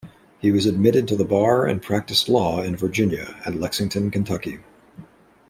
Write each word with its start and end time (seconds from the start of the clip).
He 0.39 0.49
was 0.51 0.65
admitted 0.65 1.07
to 1.09 1.15
the 1.15 1.23
bar 1.23 1.67
and 1.67 1.79
practiced 1.79 2.27
law 2.27 2.63
in 2.63 2.75
Virginia 2.75 3.39
and 3.45 3.61
Lexington, 3.61 4.09
Kentucky. 4.09 4.57